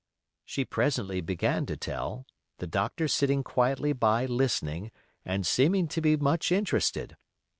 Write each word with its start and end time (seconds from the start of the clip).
She 0.43 0.65
presently 0.65 1.21
began 1.21 1.67
to 1.67 1.77
tell, 1.77 2.25
the 2.57 2.65
doctor 2.65 3.07
sitting 3.07 3.43
quietly 3.43 3.93
by 3.93 4.25
listening 4.25 4.89
and 5.23 5.45
seeming 5.45 5.87
to 5.89 6.01
be 6.01 6.17
much 6.17 6.51
interested. 6.51 7.17